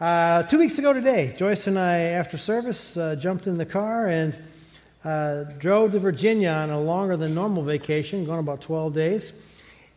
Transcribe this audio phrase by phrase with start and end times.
[0.00, 4.08] Uh, two weeks ago today, Joyce and I, after service, uh, jumped in the car
[4.08, 4.36] and
[5.04, 9.32] uh, drove to Virginia on a longer than normal vacation, going about 12 days.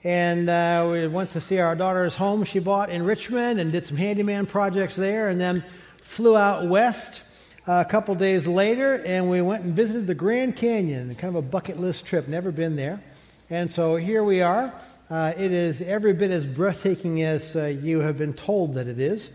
[0.04, 3.88] And uh, we went to see our daughter's home she bought in Richmond and did
[3.88, 5.63] some handyman projects there, and then
[5.98, 7.24] flew out west
[7.68, 11.44] uh, a couple days later, and we went and visited the Grand Canyon, kind of
[11.44, 13.02] a bucket list trip, never been there.
[13.50, 14.72] And so here we are.
[15.10, 19.32] Uh, it is every bit as breathtaking as you have been told that it is.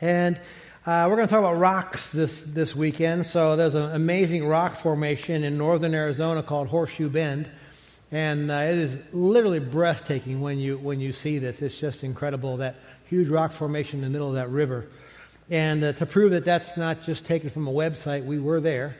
[0.00, 0.36] And
[0.86, 3.26] uh, we're going to talk about rocks this, this weekend.
[3.26, 7.50] So there's an amazing rock formation in northern Arizona called Horseshoe Bend.
[8.10, 11.60] And uh, it is literally breathtaking when you, when you see this.
[11.60, 14.88] It's just incredible, that huge rock formation in the middle of that river.
[15.50, 18.96] And uh, to prove that that's not just taken from a website, we were there.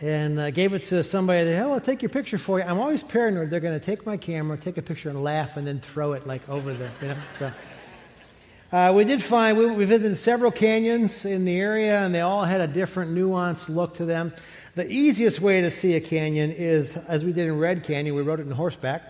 [0.00, 2.64] And uh, gave it to somebody that, oh, I'll take your picture for you.
[2.64, 5.66] I'm always paranoid they're going to take my camera, take a picture, and laugh, and
[5.66, 6.90] then throw it like over there.
[7.02, 7.16] You know?
[7.38, 7.52] So.
[8.72, 12.44] Uh, we did find, we, we, visited several canyons in the area, and they all
[12.44, 14.32] had a different nuanced look to them.
[14.76, 18.22] The easiest way to see a canyon is, as we did in Red Canyon, we
[18.22, 19.02] rode it in horseback.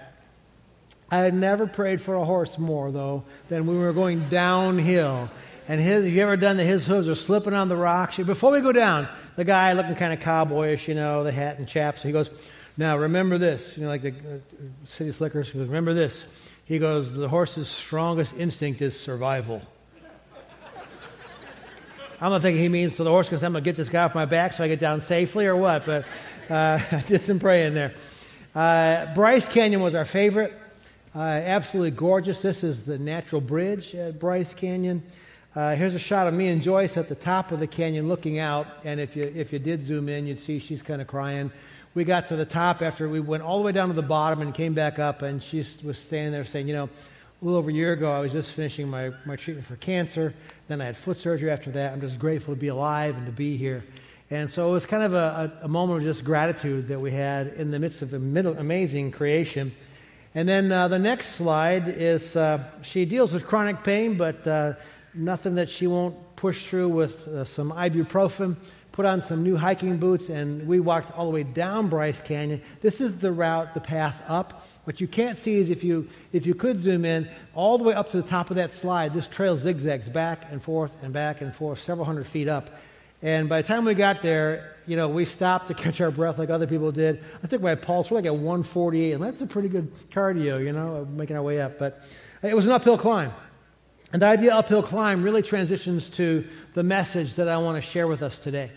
[1.10, 5.30] I had never prayed for a horse more, though, than when we were going downhill.
[5.68, 6.64] And his, have you ever done that?
[6.64, 8.16] His hooves are slipping on the rocks.
[8.16, 11.68] Before we go down, the guy looking kind of cowboyish, you know, the hat and
[11.68, 12.30] chaps, he goes,
[12.78, 14.38] Now remember this, you know, like the uh,
[14.86, 16.24] city slickers, he goes, Remember this.
[16.70, 19.60] He goes, The horse's strongest instinct is survival.
[22.20, 24.04] I'm not thinking he means to the horse because I'm going to get this guy
[24.04, 26.04] off my back so I get down safely or what, but
[26.48, 27.92] uh, I did some praying there.
[28.54, 30.56] Uh, Bryce Canyon was our favorite.
[31.12, 32.40] Uh, absolutely gorgeous.
[32.40, 35.02] This is the natural bridge at Bryce Canyon.
[35.56, 38.38] Uh, here's a shot of me and Joyce at the top of the canyon looking
[38.38, 41.50] out, and if you, if you did zoom in, you'd see she's kind of crying
[41.94, 44.40] we got to the top after we went all the way down to the bottom
[44.40, 47.70] and came back up, and she was standing there saying, You know, a little over
[47.70, 50.32] a year ago, I was just finishing my, my treatment for cancer.
[50.68, 51.92] Then I had foot surgery after that.
[51.92, 53.84] I'm just grateful to be alive and to be here.
[54.30, 57.10] And so it was kind of a, a, a moment of just gratitude that we
[57.10, 59.72] had in the midst of a middle, amazing creation.
[60.34, 64.74] And then uh, the next slide is uh, she deals with chronic pain, but uh,
[65.12, 68.54] nothing that she won't push through with uh, some ibuprofen
[69.00, 72.60] put on some new hiking boots, and we walked all the way down Bryce Canyon.
[72.82, 74.68] This is the route, the path up.
[74.84, 77.94] What you can't see is if you, if you could zoom in, all the way
[77.94, 81.40] up to the top of that slide, this trail zigzags back and forth and back
[81.40, 82.78] and forth, several hundred feet up.
[83.22, 86.38] And by the time we got there, you know, we stopped to catch our breath
[86.38, 87.24] like other people did.
[87.42, 90.74] I think my pulse, we're like at 148, and that's a pretty good cardio, you
[90.74, 91.78] know, making our way up.
[91.78, 92.02] But
[92.42, 93.32] it was an uphill climb.
[94.12, 96.44] And the idea uphill climb really transitions to
[96.74, 98.72] the message that I want to share with us today.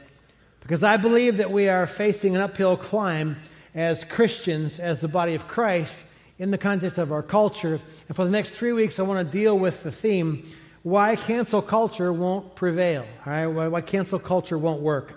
[0.63, 3.35] Because I believe that we are facing an uphill climb
[3.75, 5.93] as Christians, as the body of Christ,
[6.39, 7.79] in the context of our culture.
[8.07, 10.49] And for the next three weeks, I want to deal with the theme
[10.83, 13.47] why cancel culture won't prevail, all right?
[13.47, 15.13] Why, why cancel culture won't work.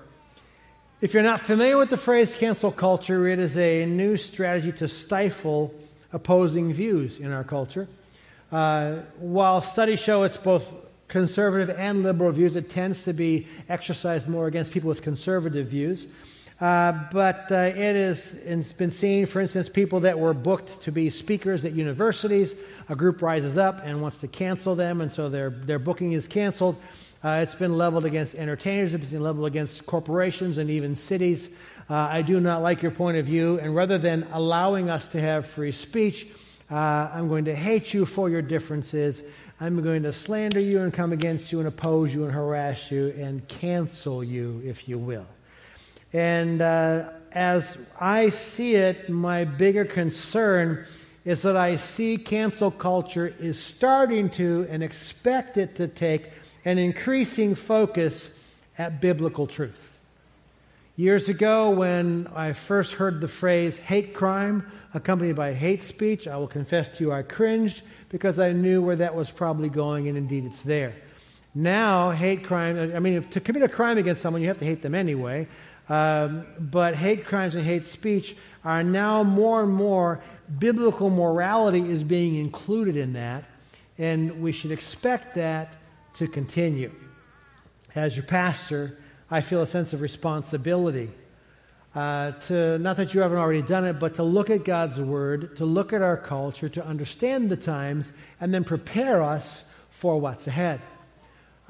[1.00, 4.88] If you're not familiar with the phrase cancel culture, it is a new strategy to
[4.88, 5.74] stifle
[6.12, 7.88] opposing views in our culture.
[8.50, 10.72] Uh, while studies show it's both
[11.08, 12.56] conservative and liberal views.
[12.56, 16.06] It tends to be exercised more against people with conservative views.
[16.58, 21.10] Uh, but uh, it it's been seen, for instance, people that were booked to be
[21.10, 22.54] speakers at universities.
[22.88, 26.26] A group rises up and wants to cancel them, and so their, their booking is
[26.26, 26.76] canceled.
[27.22, 31.50] Uh, it's been leveled against entertainers, it's been leveled against corporations and even cities.
[31.90, 35.20] Uh, I do not like your point of view, and rather than allowing us to
[35.20, 36.26] have free speech,
[36.70, 36.74] uh,
[37.12, 39.22] I'm going to hate you for your differences.
[39.58, 43.14] I'm going to slander you and come against you and oppose you and harass you
[43.16, 45.26] and cancel you, if you will.
[46.12, 50.84] And uh, as I see it, my bigger concern
[51.24, 56.30] is that I see cancel culture is starting to and expect it to take
[56.66, 58.30] an increasing focus
[58.76, 59.96] at biblical truth.
[60.96, 66.38] Years ago, when I first heard the phrase hate crime accompanied by hate speech, I
[66.38, 70.16] will confess to you I cringed because I knew where that was probably going, and
[70.16, 70.94] indeed it's there.
[71.54, 74.80] Now, hate crime, I mean, to commit a crime against someone, you have to hate
[74.80, 75.48] them anyway.
[75.90, 80.22] Um, but hate crimes and hate speech are now more and more,
[80.58, 83.44] biblical morality is being included in that,
[83.98, 85.74] and we should expect that
[86.14, 86.90] to continue.
[87.94, 88.98] As your pastor,
[89.30, 91.10] I feel a sense of responsibility
[91.96, 95.56] uh, to, not that you haven't already done it, but to look at God's Word,
[95.56, 100.46] to look at our culture, to understand the times, and then prepare us for what's
[100.46, 100.82] ahead.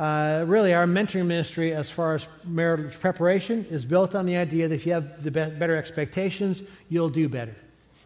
[0.00, 4.67] Uh, really, our mentoring ministry, as far as marriage preparation, is built on the idea
[4.67, 7.55] that if you have the be- better expectations, you'll do better.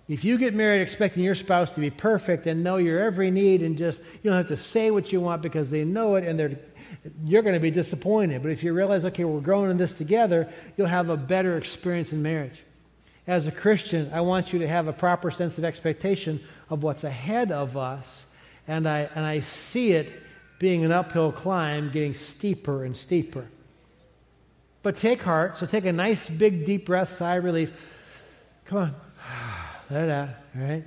[0.06, 3.62] If you get married expecting your spouse to be perfect and know your every need
[3.62, 6.38] and just, you don't have to say what you want because they know it and
[6.38, 6.58] they're,
[7.24, 8.42] you're going to be disappointed.
[8.42, 12.12] But if you realize, okay, we're growing in this together, you'll have a better experience
[12.12, 12.62] in marriage.
[13.26, 17.04] As a Christian, I want you to have a proper sense of expectation of what's
[17.04, 18.26] ahead of us.
[18.66, 20.12] And I, and I see it
[20.58, 23.46] being an uphill climb, getting steeper and steeper.
[24.82, 25.56] But take heart.
[25.56, 27.72] So take a nice, big, deep breath, sigh of relief.
[28.66, 28.94] Come on.
[29.90, 30.28] Let it out.
[30.56, 30.84] All right.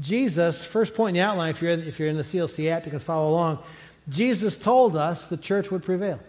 [0.00, 2.84] Jesus, first point in the outline, if you're in, if you're in the CLC app,
[2.84, 3.58] you can follow along.
[4.08, 6.20] Jesus told us the church would prevail.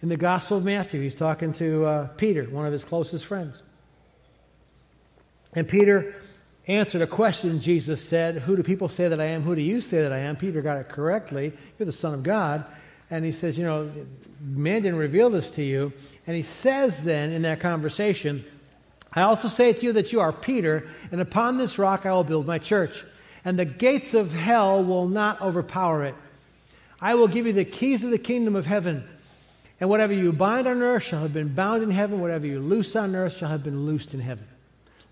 [0.00, 3.62] In the Gospel of Matthew, he's talking to uh, Peter, one of his closest friends.
[5.54, 6.14] And Peter
[6.66, 9.42] answered a question Jesus said, Who do people say that I am?
[9.42, 10.36] Who do you say that I am?
[10.36, 11.52] Peter got it correctly.
[11.78, 12.64] You're the Son of God.
[13.10, 13.90] And he says, You know,
[14.40, 15.92] man didn't reveal this to you.
[16.26, 18.44] And he says then in that conversation,
[19.12, 22.24] I also say to you that you are Peter, and upon this rock I will
[22.24, 23.04] build my church,
[23.44, 26.14] and the gates of hell will not overpower it.
[27.00, 29.04] I will give you the keys of the kingdom of heaven.
[29.80, 32.96] And whatever you bind on earth shall have been bound in heaven, whatever you loose
[32.96, 34.46] on earth shall have been loosed in heaven.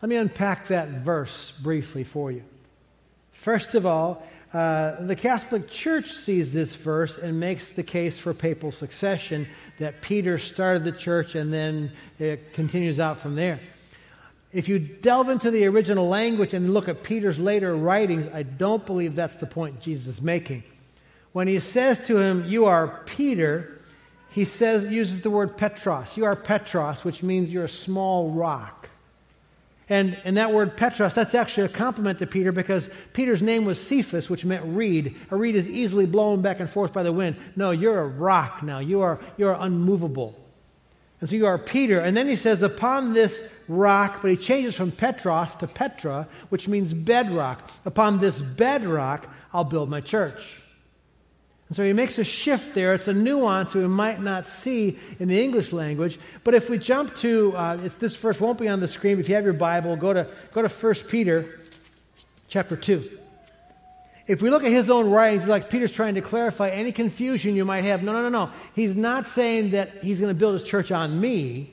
[0.02, 2.42] Let me unpack that verse briefly for you.
[3.32, 8.34] First of all, uh, the Catholic Church sees this verse and makes the case for
[8.34, 9.46] papal succession
[9.78, 13.60] that Peter started the church and then it continues out from there.
[14.56, 18.86] If you delve into the original language and look at Peter's later writings, I don't
[18.86, 20.64] believe that's the point Jesus is making.
[21.32, 23.78] When he says to him, You are Peter,
[24.30, 26.16] he says, uses the word Petros.
[26.16, 28.88] You are Petros, which means you're a small rock.
[29.90, 33.78] And, and that word Petros, that's actually a compliment to Peter because Peter's name was
[33.78, 35.16] Cephas, which meant reed.
[35.30, 37.36] A reed is easily blown back and forth by the wind.
[37.56, 38.78] No, you're a rock now.
[38.78, 40.45] You are, you are unmovable.
[41.20, 42.00] And so you are Peter.
[42.00, 46.68] And then he says, upon this rock, but he changes from Petros to Petra, which
[46.68, 47.70] means bedrock.
[47.84, 50.62] Upon this bedrock, I'll build my church.
[51.68, 52.94] And so he makes a shift there.
[52.94, 56.18] It's a nuance we might not see in the English language.
[56.44, 59.18] But if we jump to, uh, this verse won't be on the screen.
[59.18, 61.60] If you have your Bible, go to, go to 1 Peter
[62.48, 63.18] chapter 2.
[64.26, 67.64] If we look at his own writings, like Peter's trying to clarify any confusion you
[67.64, 68.02] might have.
[68.02, 68.52] No, no, no, no.
[68.74, 71.72] He's not saying that he's going to build his church on me.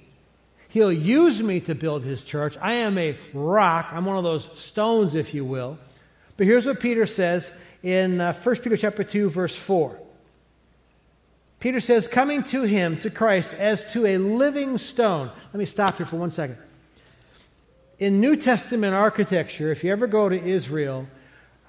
[0.70, 2.56] He'll use me to build his church.
[2.62, 3.90] I am a rock.
[3.92, 5.80] I'm one of those stones, if you will.
[6.38, 7.52] But here's what Peter says
[7.82, 10.00] in uh, 1 Peter chapter 2 verse 4.
[11.60, 15.32] Peter says, coming to him, to Christ, as to a living stone.
[15.46, 16.58] Let me stop here for one second.
[18.00, 21.08] In New Testament architecture, if you ever go to Israel,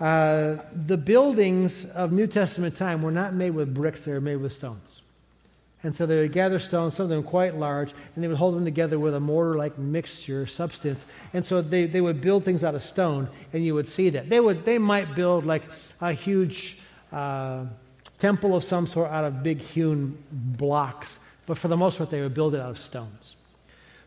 [0.00, 4.36] uh, the buildings of New Testament time were not made with bricks, they were made
[4.36, 5.02] with stones.
[5.84, 8.56] And so they would gather stones, some of them quite large, and they would hold
[8.56, 11.04] them together with a mortar like mixture, substance.
[11.34, 14.30] And so they, they would build things out of stone, and you would see that.
[14.30, 15.62] They, would, they might build like
[16.00, 16.78] a huge
[17.12, 17.66] uh,
[18.18, 22.22] temple of some sort out of big hewn blocks, but for the most part, they
[22.22, 23.36] would build it out of stones.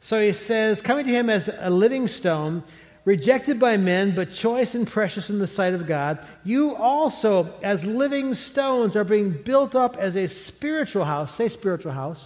[0.01, 2.63] So he says, coming to him as a living stone,
[3.07, 7.85] rejected by men, but choice and precious in the sight of God, you also, as
[7.85, 11.33] living stones, are being built up as a spiritual house.
[11.33, 12.19] Say spiritual house.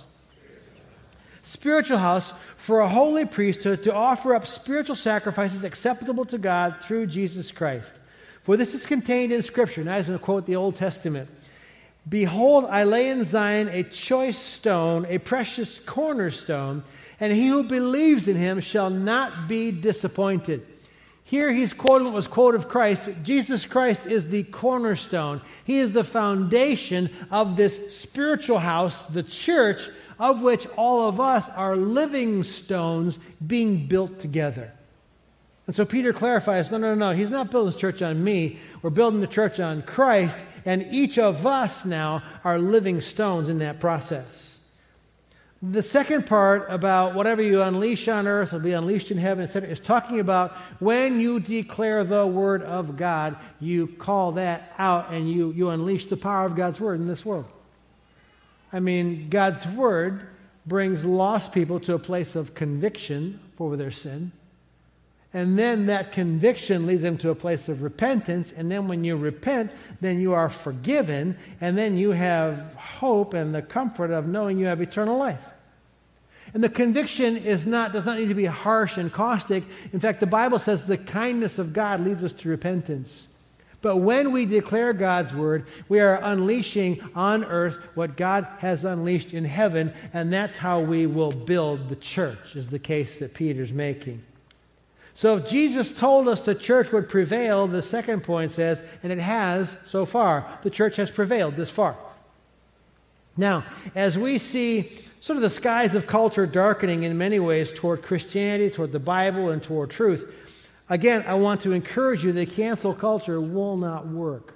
[1.44, 7.06] Spiritual house for a holy priesthood to offer up spiritual sacrifices acceptable to God through
[7.06, 7.92] Jesus Christ.
[8.42, 9.84] For this is contained in Scripture.
[9.84, 11.30] Now, I'm going to quote the Old Testament.
[12.10, 16.82] Behold, I lay in Zion a choice stone, a precious cornerstone,
[17.20, 20.66] and he who believes in him shall not be disappointed.
[21.32, 23.04] Here he's quoting what was quoted of Christ.
[23.24, 25.40] Jesus Christ is the cornerstone.
[25.64, 29.88] He is the foundation of this spiritual house, the church,
[30.20, 34.74] of which all of us are living stones being built together.
[35.68, 38.60] And so Peter clarifies no, no, no, he's not building the church on me.
[38.82, 40.36] We're building the church on Christ,
[40.66, 44.51] and each of us now are living stones in that process.
[45.64, 49.70] The second part about whatever you unleash on earth will be unleashed in heaven, etc.,
[49.70, 55.32] is talking about when you declare the word of God, you call that out and
[55.32, 57.46] you, you unleash the power of God's word in this world.
[58.74, 60.28] I mean, God's word
[60.66, 64.32] brings lost people to a place of conviction for their sin.
[65.34, 68.52] And then that conviction leads them to a place of repentance.
[68.52, 71.38] And then when you repent, then you are forgiven.
[71.62, 75.42] And then you have hope and the comfort of knowing you have eternal life.
[76.54, 79.64] And the conviction is not, does not need to be harsh and caustic.
[79.94, 83.28] In fact, the Bible says the kindness of God leads us to repentance.
[83.82, 89.34] But when we declare God's word, we are unleashing on earth what God has unleashed
[89.34, 93.74] in heaven, and that's how we will build the church, is the case that Peter's
[93.74, 94.22] making.
[95.16, 99.20] So if Jesus told us the church would prevail, the second point says, and it
[99.20, 101.98] has so far, the church has prevailed this far.
[103.36, 103.64] Now,
[103.96, 108.72] as we see sort of the skies of culture darkening in many ways toward Christianity,
[108.72, 110.34] toward the Bible, and toward truth,
[110.90, 114.56] again, I want to encourage you that cancel culture will not work.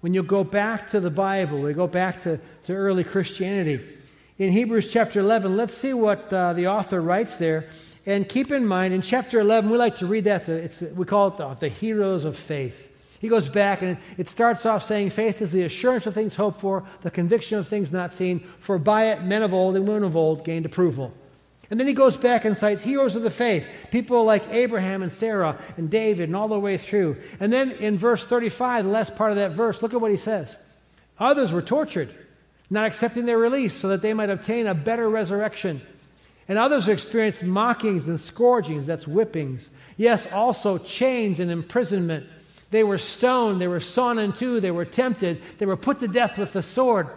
[0.00, 3.86] When you go back to the Bible, we go back to, to early Christianity.
[4.38, 7.68] In Hebrews chapter 11, let's see what uh, the author writes there.
[8.06, 10.48] And keep in mind, in chapter 11, we like to read that.
[10.48, 12.90] It's, we call it the, the heroes of faith.
[13.20, 16.60] He goes back and it starts off saying, Faith is the assurance of things hoped
[16.60, 20.04] for, the conviction of things not seen, for by it men of old and women
[20.04, 21.12] of old gained approval.
[21.70, 25.10] And then he goes back and cites heroes of the faith, people like Abraham and
[25.10, 27.16] Sarah and David and all the way through.
[27.40, 30.16] And then in verse 35, the last part of that verse, look at what he
[30.16, 30.56] says.
[31.18, 32.14] Others were tortured,
[32.70, 35.80] not accepting their release so that they might obtain a better resurrection.
[36.48, 39.70] And others experienced mockings and scourgings, that's whippings.
[39.96, 42.26] Yes, also chains and imprisonment.
[42.70, 46.08] They were stoned, they were sawn in two, they were tempted, they were put to
[46.08, 47.08] death with the sword.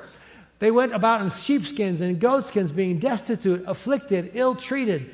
[0.59, 5.09] They went about in sheepskins and goatskins, being destitute, afflicted, ill treated,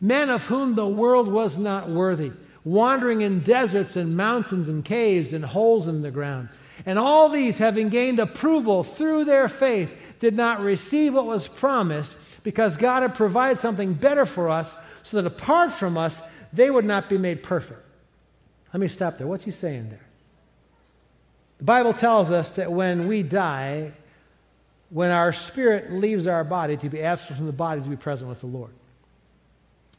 [0.00, 2.32] men of whom the world was not worthy,
[2.64, 6.48] wandering in deserts and mountains and caves and holes in the ground.
[6.84, 12.16] And all these, having gained approval through their faith, did not receive what was promised
[12.42, 16.20] because God had provided something better for us so that apart from us,
[16.52, 17.85] they would not be made perfect.
[18.76, 19.26] Let me stop there.
[19.26, 20.04] What's he saying there?
[21.56, 23.92] The Bible tells us that when we die,
[24.90, 28.28] when our spirit leaves our body to be absent from the body to be present
[28.28, 28.72] with the Lord.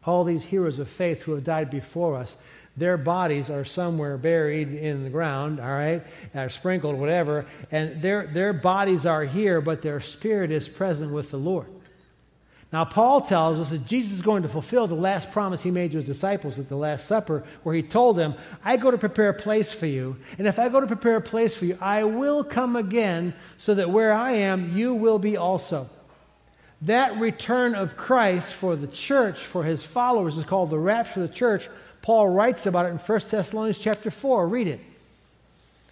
[0.03, 2.37] All these heroes of faith who have died before us,
[2.77, 6.03] their bodies are somewhere buried in the ground, all right,
[6.35, 11.31] or sprinkled, whatever, and their, their bodies are here, but their spirit is present with
[11.31, 11.65] the Lord.
[12.71, 15.91] Now, Paul tells us that Jesus is going to fulfill the last promise he made
[15.91, 19.29] to his disciples at the Last Supper, where he told them, I go to prepare
[19.29, 22.03] a place for you, and if I go to prepare a place for you, I
[22.03, 25.89] will come again, so that where I am, you will be also.
[26.81, 31.29] That return of Christ for the church, for his followers, is called the rapture of
[31.29, 31.69] the church.
[32.01, 34.45] Paul writes about it in 1 Thessalonians chapter 4.
[34.45, 34.81] Read it.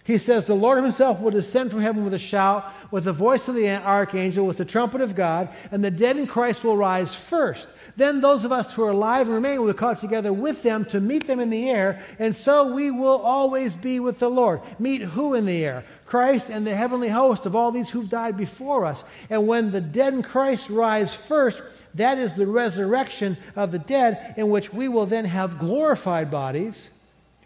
[0.06, 3.48] He says, The Lord himself will descend from heaven with a shout, with the voice
[3.48, 7.12] of the archangel, with the trumpet of God, and the dead in Christ will rise
[7.12, 7.66] first.
[7.96, 10.84] Then those of us who are alive and remain will be caught together with them
[10.86, 14.60] to meet them in the air, and so we will always be with the Lord.
[14.78, 15.84] Meet who in the air?
[16.06, 19.02] Christ and the heavenly host of all these who've died before us.
[19.28, 21.60] And when the dead in Christ rise first,
[21.94, 26.90] that is the resurrection of the dead, in which we will then have glorified bodies.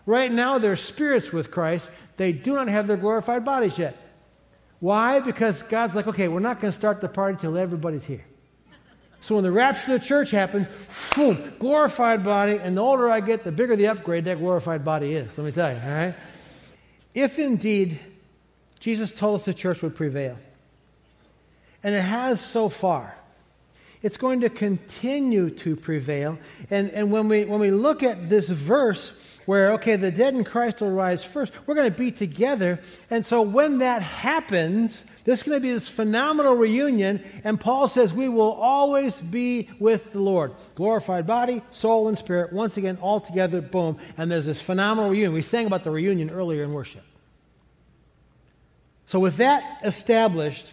[0.06, 1.88] Right now, they're spirits with Christ.
[2.20, 3.96] They do not have their glorified bodies yet.
[4.78, 5.20] Why?
[5.20, 8.26] Because God's like, okay, we're not going to start the party till everybody's here.
[9.22, 10.66] So when the rapture of the church happens,
[11.16, 15.14] boom, glorified body, and the older I get, the bigger the upgrade that glorified body
[15.14, 15.38] is.
[15.38, 16.14] Let me tell you, all right?
[17.14, 17.98] If indeed
[18.80, 20.38] Jesus told us the church would prevail,
[21.82, 23.16] and it has so far,
[24.02, 26.38] it's going to continue to prevail.
[26.68, 29.14] And, and when, we, when we look at this verse,
[29.50, 31.52] where, okay, the dead in Christ will rise first.
[31.66, 32.78] We're going to be together.
[33.10, 37.20] And so when that happens, there's going to be this phenomenal reunion.
[37.42, 40.54] And Paul says we will always be with the Lord.
[40.76, 43.98] Glorified body, soul, and spirit, once again, all together, boom.
[44.16, 45.32] And there's this phenomenal reunion.
[45.32, 47.02] We sang about the reunion earlier in worship.
[49.06, 50.72] So with that established,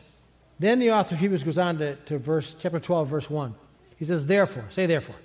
[0.60, 3.56] then the author of Hebrews goes on to, to verse, chapter 12, verse 1.
[3.98, 5.16] He says, therefore, say therefore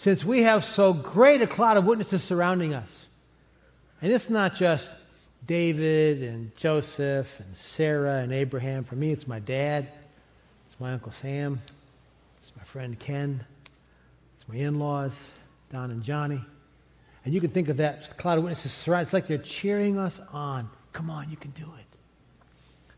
[0.00, 3.04] since we have so great a cloud of witnesses surrounding us.
[4.00, 4.88] And it's not just
[5.46, 8.82] David and Joseph and Sarah and Abraham.
[8.82, 9.88] For me, it's my dad,
[10.70, 11.60] it's my Uncle Sam,
[12.42, 13.44] it's my friend Ken,
[14.38, 15.28] it's my in laws,
[15.70, 16.40] Don and Johnny.
[17.26, 19.02] And you can think of that cloud of witnesses surrounding.
[19.02, 20.70] It's like they're cheering us on.
[20.94, 21.79] Come on, you can do it.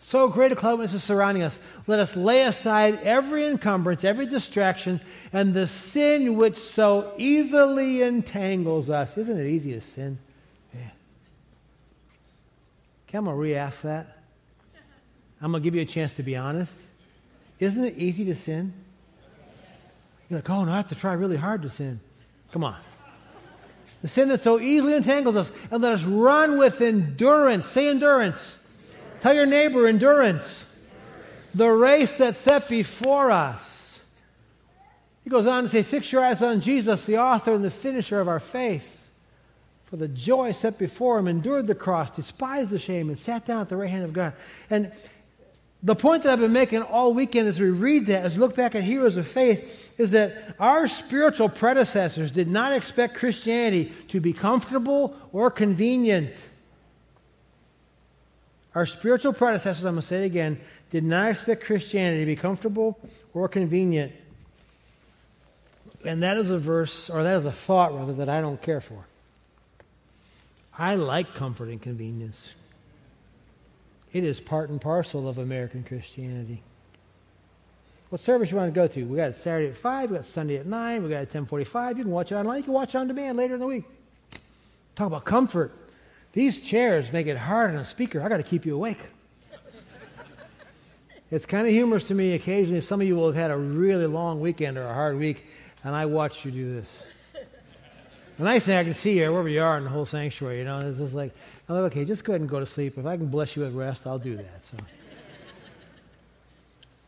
[0.04, 1.58] So great a cloud is surrounding us.
[1.86, 5.00] Let us lay aside every encumbrance, every distraction,
[5.32, 9.16] and the sin which so easily entangles us.
[9.16, 10.18] Isn't it easy to sin?
[10.74, 10.90] Yeah.
[13.12, 14.18] Going to re ask that.
[15.40, 16.76] I'm going to give you a chance to be honest.
[17.60, 18.74] Isn't it easy to sin?
[20.28, 22.00] You're like, oh, no, I have to try really hard to sin.
[22.50, 22.76] Come on.
[24.02, 27.66] The sin that so easily entangles us, and let us run with endurance.
[27.66, 28.58] Say endurance
[29.22, 30.64] Tell your neighbor endurance.
[31.54, 34.00] The race that's set before us.
[35.22, 38.20] He goes on to say, Fix your eyes on Jesus, the author and the finisher
[38.20, 39.10] of our faith.
[39.84, 43.60] For the joy set before him, endured the cross, despised the shame, and sat down
[43.60, 44.32] at the right hand of God.
[44.68, 44.90] And
[45.84, 48.54] The point that I've been making all weekend as we read that, as we look
[48.54, 54.20] back at heroes of faith, is that our spiritual predecessors did not expect Christianity to
[54.20, 56.30] be comfortable or convenient.
[58.74, 60.60] Our spiritual predecessors, I'm going to say it again,
[60.90, 62.98] did not expect Christianity to be comfortable
[63.34, 64.12] or convenient.
[66.04, 68.80] And that is a verse, or that is a thought, rather, that I don't care
[68.80, 69.06] for.
[70.76, 72.48] I like comfort and convenience.
[74.12, 76.62] It is part and parcel of American Christianity.
[78.10, 79.04] What service you want to go to?
[79.04, 81.34] We got it Saturday at 5, we got Sunday at 9, we got it at
[81.34, 81.96] 1045.
[81.96, 82.58] You can watch it online.
[82.58, 83.84] You can watch it on demand later in the week.
[84.94, 85.72] Talk about comfort.
[86.32, 88.22] These chairs make it hard on a speaker.
[88.22, 89.00] I got to keep you awake.
[91.30, 92.80] it's kind of humorous to me occasionally.
[92.80, 95.46] Some of you will have had a really long weekend or a hard week,
[95.84, 96.88] and I watched you do this.
[98.38, 100.64] The nice thing I can see you wherever you are in the whole sanctuary, you
[100.64, 101.32] know, it's just like,
[101.68, 102.96] I'm like, okay, just go ahead and go to sleep.
[102.96, 104.64] If I can bless you with rest, I'll do that.
[104.64, 104.76] So.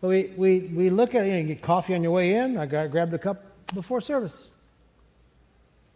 [0.03, 2.35] But we, we, we look at it, you, know, you get coffee on your way
[2.35, 2.59] in.
[2.59, 3.43] I got, grabbed a cup
[3.75, 4.49] before service.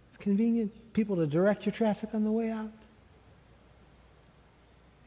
[0.08, 2.70] It's convenient people to direct your traffic on the way out.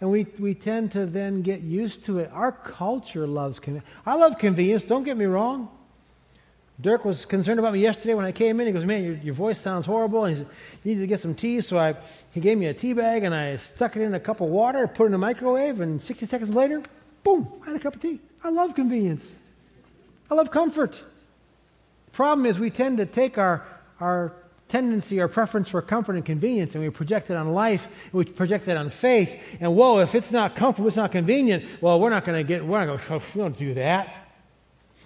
[0.01, 2.31] And we, we tend to then get used to it.
[2.33, 3.87] Our culture loves convenience.
[4.05, 5.69] I love convenience, don't get me wrong.
[6.81, 8.65] Dirk was concerned about me yesterday when I came in.
[8.65, 10.25] He goes, Man, your, your voice sounds horrible.
[10.25, 10.51] And he said,
[10.83, 11.61] You need to get some tea.
[11.61, 11.95] So I,
[12.31, 14.87] he gave me a tea bag and I stuck it in a cup of water,
[14.87, 16.81] put it in the microwave, and 60 seconds later,
[17.23, 18.19] boom, I had a cup of tea.
[18.43, 19.35] I love convenience.
[20.31, 20.93] I love comfort.
[20.93, 23.63] The problem is we tend to take our,
[23.99, 24.33] our
[24.71, 28.23] tendency, or preference for comfort and convenience, and we project it on life, and we
[28.23, 29.39] project it on faith.
[29.59, 32.65] And whoa, if it's not comfortable, it's not convenient, well, we're not going to get,
[32.65, 34.15] we're not going to, we don't do that.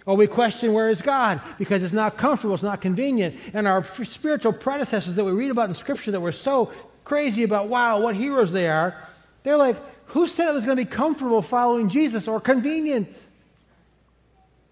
[0.05, 3.36] Or we question where is God because it's not comfortable, it's not convenient.
[3.53, 6.72] And our spiritual predecessors that we read about in Scripture that were so
[7.03, 8.95] crazy about, wow, what heroes they are,
[9.41, 9.77] they're like,
[10.10, 13.10] who said it was going to be comfortable following Jesus or convenient?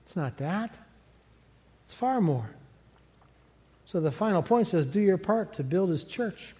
[0.05, 0.77] It's not that.
[1.85, 2.47] It's far more.
[3.93, 6.55] So the final point says, do your part to build his church.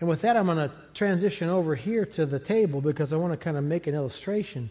[0.00, 3.32] And with that, I'm going to transition over here to the table because I want
[3.32, 4.70] to kind of make an illustration.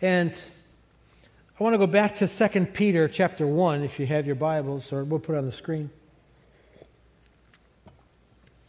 [0.00, 0.32] And
[1.58, 4.92] I want to go back to 2 Peter chapter 1, if you have your Bibles,
[4.92, 5.90] or we'll put it on the screen.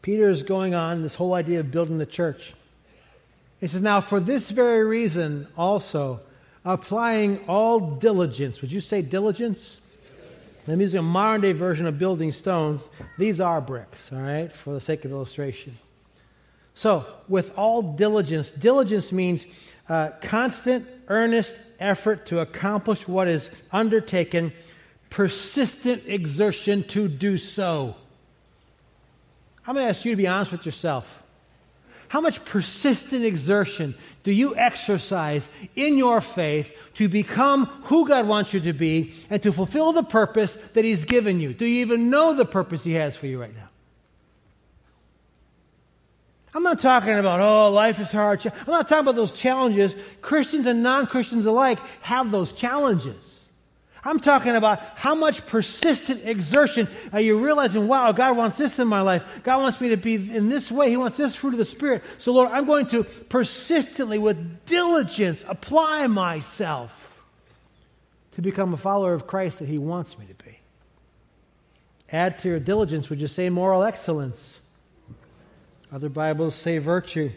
[0.01, 2.55] Peter is going on this whole idea of building the church.
[3.59, 6.21] He says, Now, for this very reason, also,
[6.65, 8.61] applying all diligence.
[8.61, 9.77] Would you say diligence?
[10.71, 12.89] I'm using a modern day version of building stones.
[13.17, 15.75] These are bricks, all right, for the sake of illustration.
[16.75, 19.45] So, with all diligence, diligence means
[19.87, 24.53] uh, constant, earnest effort to accomplish what is undertaken,
[25.09, 27.95] persistent exertion to do so.
[29.65, 31.18] I'm going to ask you to be honest with yourself.
[32.09, 38.51] How much persistent exertion do you exercise in your faith to become who God wants
[38.51, 41.53] you to be and to fulfill the purpose that He's given you?
[41.53, 43.69] Do you even know the purpose He has for you right now?
[46.55, 48.43] I'm not talking about, oh, life is hard.
[48.43, 49.95] I'm not talking about those challenges.
[50.21, 53.38] Christians and non Christians alike have those challenges.
[54.03, 58.87] I'm talking about how much persistent exertion are you realizing, wow, God wants this in
[58.87, 59.23] my life.
[59.43, 60.89] God wants me to be in this way.
[60.89, 62.03] He wants this fruit of the Spirit.
[62.17, 67.21] So, Lord, I'm going to persistently, with diligence, apply myself
[68.33, 70.59] to become a follower of Christ that He wants me to be.
[72.11, 74.59] Add to your diligence, would you say moral excellence?
[75.91, 77.31] Other Bibles say virtue.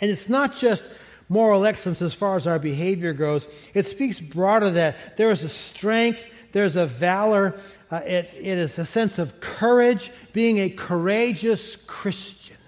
[0.00, 0.84] And it's not just
[1.32, 3.48] moral excellence as far as our behavior goes.
[3.72, 7.58] It speaks broader that there is a strength, there's a valor,
[7.90, 12.58] uh, it, it is a sense of courage, being a courageous Christian.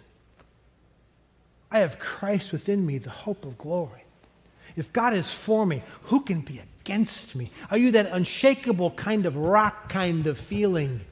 [1.71, 4.05] I have Christ within me, the hope of glory.
[4.77, 7.51] If God is for me, who can be against me?
[7.71, 11.03] Are you that unshakable kind of rock kind of feeling?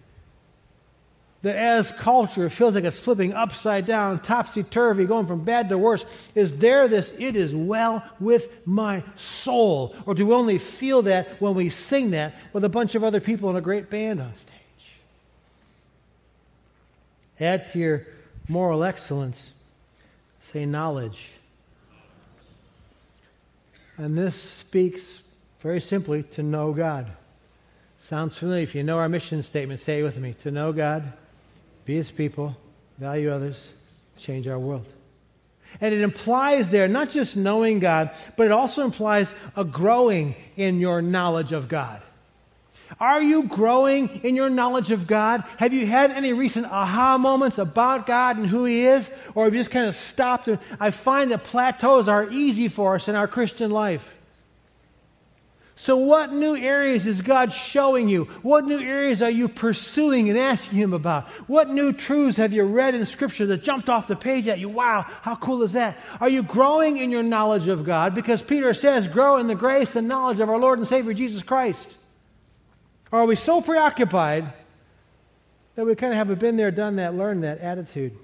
[1.43, 5.77] That as culture feels like it's flipping upside down, topsy turvy, going from bad to
[5.77, 6.05] worse,
[6.37, 9.95] is there this, it is well with my soul?
[10.07, 13.21] Or do we only feel that when we sing that with a bunch of other
[13.21, 14.57] people in a great band on stage?
[17.41, 18.07] Add to your
[18.49, 19.51] moral excellence,
[20.41, 21.33] say knowledge.
[23.97, 25.23] And this speaks
[25.59, 27.11] very simply to know God.
[27.99, 28.63] Sounds familiar.
[28.63, 31.13] If you know our mission statement, say it with me to know God
[31.85, 32.57] be his people,
[32.99, 33.73] value others,
[34.19, 34.87] change our world.
[35.81, 40.81] And it implies there not just knowing God, but it also implies a growing in
[40.81, 42.03] your knowledge of God.
[43.01, 45.45] Are you growing in your knowledge of God?
[45.57, 49.11] Have you had any recent aha moments about God and who He is?
[49.35, 50.49] Or have you just kind of stopped?
[50.79, 54.15] I find that plateaus are easy for us in our Christian life.
[55.83, 58.27] So, what new areas is God showing you?
[58.43, 61.27] What new areas are you pursuing and asking Him about?
[61.49, 64.69] What new truths have you read in Scripture that jumped off the page at you?
[64.69, 65.99] Wow, how cool is that?
[66.21, 68.15] Are you growing in your knowledge of God?
[68.15, 71.43] Because Peter says, grow in the grace and knowledge of our Lord and Savior Jesus
[71.43, 71.99] Christ.
[73.11, 74.53] Or are we so preoccupied
[75.75, 78.17] that we kind of have a been there, done that, learned that attitude?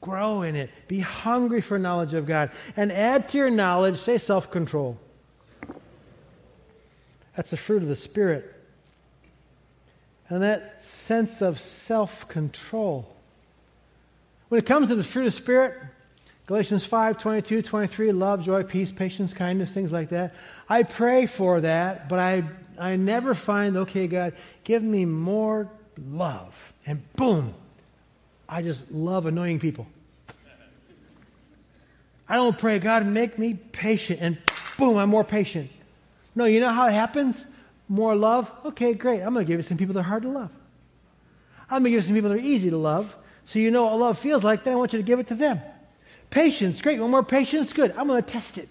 [0.00, 0.70] Grow in it.
[0.86, 2.52] Be hungry for knowledge of God.
[2.76, 4.96] And add to your knowledge, say self control.
[7.40, 8.54] That's the fruit of the Spirit.
[10.28, 13.16] And that sense of self control.
[14.50, 15.80] When it comes to the fruit of the Spirit,
[16.44, 20.34] Galatians 5 22, 23, love, joy, peace, patience, kindness, things like that.
[20.68, 22.44] I pray for that, but I,
[22.78, 26.74] I never find, okay, God, give me more love.
[26.84, 27.54] And boom,
[28.50, 29.86] I just love annoying people.
[32.28, 34.36] I don't pray, God, make me patient, and
[34.76, 35.70] boom, I'm more patient.
[36.40, 37.46] No, you know how it happens?
[37.86, 38.50] More love?
[38.64, 39.20] Okay, great.
[39.20, 40.50] I'm going to give you some people that are hard to love.
[41.68, 43.14] I'm going to give you some people that are easy to love.
[43.44, 45.34] So you know what love feels like, then I want you to give it to
[45.34, 45.60] them.
[46.30, 46.98] Patience, great.
[46.98, 47.74] One more patience?
[47.74, 47.90] Good.
[47.94, 48.70] I'm going to test it.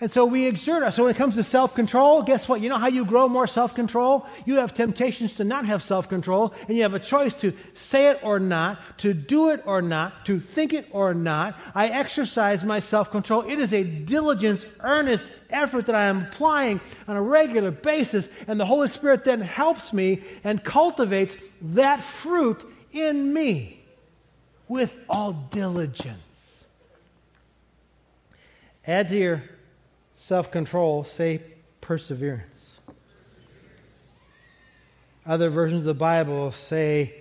[0.00, 0.96] And so we exert us.
[0.96, 2.60] So when it comes to self control, guess what?
[2.60, 4.26] You know how you grow more self control?
[4.44, 8.08] You have temptations to not have self control, and you have a choice to say
[8.08, 11.56] it or not, to do it or not, to think it or not.
[11.74, 13.42] I exercise my self control.
[13.42, 18.58] It is a diligence, earnest effort that I am applying on a regular basis, and
[18.58, 23.80] the Holy Spirit then helps me and cultivates that fruit in me
[24.66, 26.18] with all diligence.
[28.86, 29.42] Add to your
[30.24, 31.42] self control, say
[31.82, 32.78] perseverance.
[35.26, 37.14] Other versions of the Bible say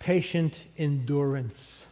[0.00, 1.86] patient endurance.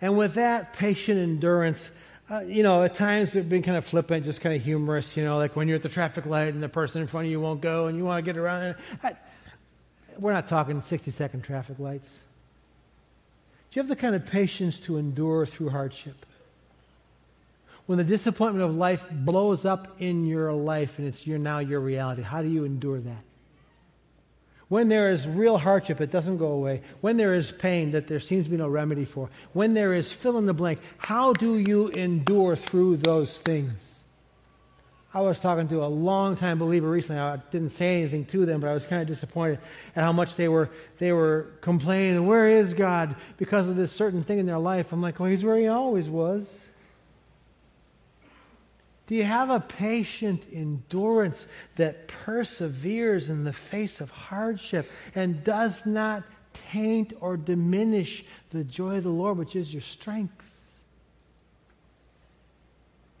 [0.00, 1.90] And with that patient endurance,
[2.30, 5.24] uh, you know, at times it's been kind of flippant, just kind of humorous, you
[5.24, 7.40] know, like when you're at the traffic light and the person in front of you
[7.40, 8.74] won't go and you want to get around.
[9.02, 9.16] I,
[10.18, 12.08] we're not talking 60 second traffic lights.
[12.08, 16.24] Do you have the kind of patience to endure through hardship?
[17.90, 21.80] When the disappointment of life blows up in your life and it's your, now your
[21.80, 23.24] reality, how do you endure that?
[24.68, 26.82] When there is real hardship, it doesn't go away.
[27.00, 29.28] When there is pain that there seems to be no remedy for.
[29.54, 33.72] When there is fill in the blank, how do you endure through those things?
[35.12, 37.20] I was talking to a long-time believer recently.
[37.20, 39.58] I didn't say anything to them, but I was kind of disappointed
[39.96, 42.24] at how much they were they were complaining.
[42.24, 44.92] Where is God because of this certain thing in their life?
[44.92, 46.69] I'm like, well, He's where He always was.
[49.10, 55.84] Do you have a patient endurance that perseveres in the face of hardship and does
[55.84, 60.48] not taint or diminish the joy of the Lord, which is your strength?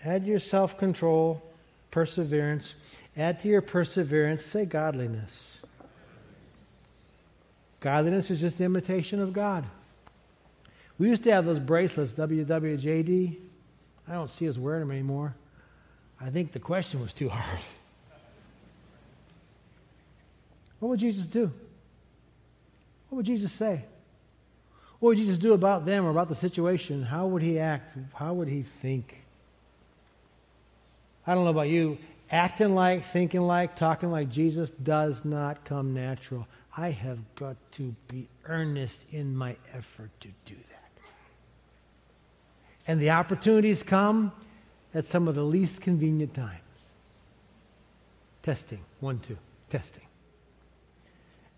[0.04, 1.42] Add your self control,
[1.90, 2.76] perseverance.
[3.16, 5.58] Add to your perseverance, say godliness.
[7.80, 9.64] Godliness is just the imitation of God.
[11.00, 13.38] We used to have those bracelets, WWJD.
[14.06, 15.34] I don't see us wearing them anymore.
[16.20, 17.60] I think the question was too hard.
[20.78, 21.50] What would Jesus do?
[23.08, 23.84] What would Jesus say?
[24.98, 27.02] What would Jesus do about them or about the situation?
[27.02, 27.96] How would he act?
[28.14, 29.22] How would he think?
[31.26, 31.98] I don't know about you.
[32.30, 36.46] Acting like, thinking like, talking like Jesus does not come natural.
[36.76, 40.90] I have got to be earnest in my effort to do that.
[42.86, 44.32] And the opportunities come,
[44.94, 46.60] at some of the least convenient times.
[48.42, 48.80] Testing.
[49.00, 49.36] One, two.
[49.68, 50.02] Testing.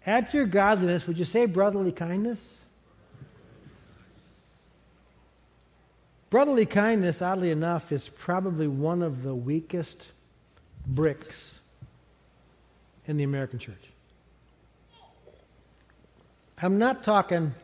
[0.04, 2.58] At your godliness, would you say brotherly kindness?
[6.28, 10.08] Brotherly kindness, oddly enough, is probably one of the weakest
[10.86, 11.58] bricks
[13.06, 13.76] in the American church.
[16.60, 17.54] I'm not talking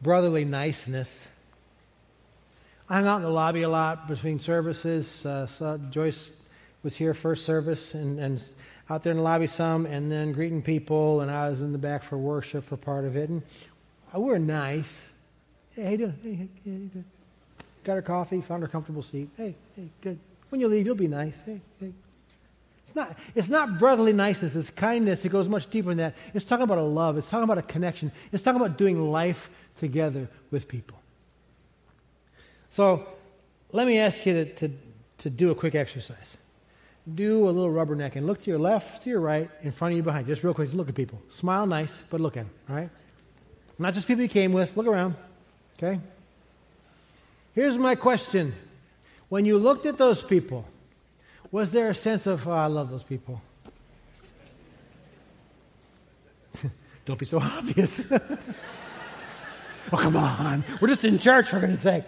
[0.00, 1.26] brotherly niceness.
[2.88, 5.26] I hung out in the lobby a lot between services.
[5.26, 6.30] Uh, saw Joyce
[6.84, 8.44] was here first service and, and
[8.88, 11.78] out there in the lobby some, and then greeting people, and I was in the
[11.78, 13.28] back for worship for part of it.
[13.28, 13.42] And
[14.14, 15.08] we were nice.
[15.74, 16.18] Hey, how you doing?
[16.22, 17.04] Hey, hey, hey, doing?
[17.82, 19.28] Got her coffee, found her comfortable seat.
[19.36, 20.18] Hey, hey, good.
[20.50, 21.34] When you leave, you'll be nice.
[21.44, 21.92] Hey, hey.
[22.84, 25.24] It's not, it's not brotherly niceness, it's kindness.
[25.24, 26.14] It goes much deeper than that.
[26.34, 29.50] It's talking about a love, it's talking about a connection, it's talking about doing life
[29.76, 31.00] together with people.
[32.76, 33.06] So
[33.72, 34.70] let me ask you to, to,
[35.16, 36.36] to do a quick exercise.
[37.14, 39.96] do a little rubberneck and Look to your left, to your right, in front of
[39.96, 40.26] you, behind.
[40.26, 41.18] Just real quick, just look at people.
[41.30, 42.90] Smile nice, but look at them, all right?
[43.78, 44.76] Not just people you came with.
[44.76, 45.14] Look around,
[45.78, 45.98] okay?
[47.54, 48.54] Here's my question.
[49.30, 50.66] When you looked at those people,
[51.50, 53.40] was there a sense of, oh, I love those people?
[57.06, 58.04] Don't be so obvious.
[58.12, 60.62] oh, come on.
[60.78, 62.04] We're just in church, for goodness sake.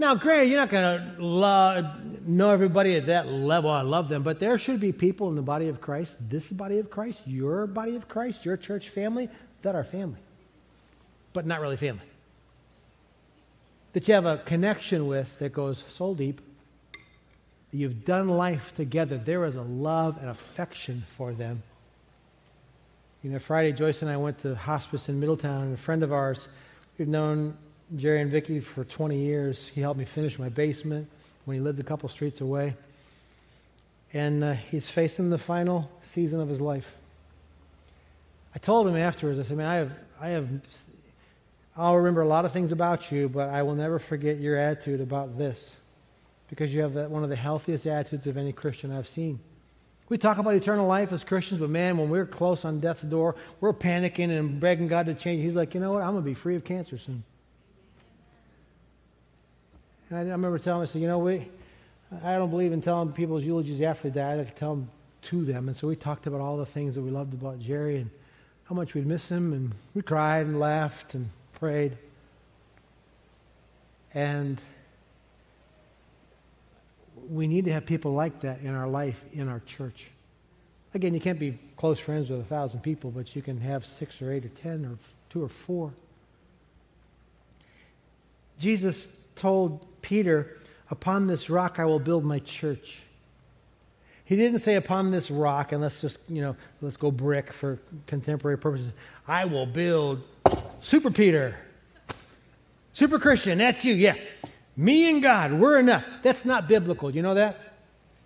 [0.00, 3.70] Now, granted, you're not going to know everybody at that level.
[3.70, 6.78] I love them, but there should be people in the body of Christ, this body
[6.78, 9.28] of Christ, your body of Christ, your church family,
[9.62, 10.20] that are family,
[11.32, 12.04] but not really family.
[13.94, 16.40] That you have a connection with that goes soul deep.
[17.72, 19.18] That you've done life together.
[19.18, 21.62] There is a love and affection for them.
[23.24, 26.12] You know, Friday, Joyce and I went to hospice in Middletown, and a friend of
[26.12, 26.46] ours,
[26.98, 27.56] we've known
[27.96, 29.66] Jerry and Vicky for 20 years.
[29.74, 31.08] He helped me finish my basement
[31.44, 32.74] when he lived a couple streets away.
[34.12, 36.96] And uh, he's facing the final season of his life.
[38.54, 40.48] I told him afterwards, I said, man, I have, I have,
[41.76, 45.00] I'll remember a lot of things about you, but I will never forget your attitude
[45.00, 45.76] about this
[46.48, 49.38] because you have that, one of the healthiest attitudes of any Christian I've seen.
[50.08, 53.36] We talk about eternal life as Christians, but man, when we're close on death's door,
[53.60, 55.42] we're panicking and begging God to change.
[55.42, 56.02] He's like, you know what?
[56.02, 57.22] I'm going to be free of cancer soon.
[60.10, 61.48] And I, I remember telling him, I said, you know, we,
[62.24, 64.32] I don't believe in telling people's eulogies after they die.
[64.32, 64.90] I like to tell them
[65.22, 65.68] to them.
[65.68, 68.10] And so we talked about all the things that we loved about Jerry and
[68.64, 69.52] how much we'd miss him.
[69.52, 71.96] And we cried and laughed and prayed.
[74.14, 74.60] And
[77.28, 80.10] we need to have people like that in our life, in our church.
[80.94, 84.22] Again, you can't be close friends with a thousand people, but you can have six
[84.22, 84.96] or eight or ten or
[85.28, 85.92] two or four.
[88.58, 90.58] Jesus told Peter,
[90.90, 93.02] Upon this rock I will build my church.
[94.24, 97.78] He didn't say upon this rock, and let's just, you know, let's go brick for
[98.06, 98.92] contemporary purposes.
[99.26, 100.22] I will build
[100.82, 101.56] Super Peter.
[102.92, 104.16] Super Christian, that's you, yeah.
[104.76, 106.06] Me and God, we're enough.
[106.22, 107.10] That's not biblical.
[107.10, 107.58] You know that?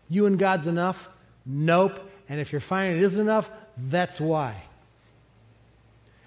[0.08, 1.08] You and God's enough?
[1.46, 2.00] Nope.
[2.28, 4.62] And if you're finding it isn't enough, that's why.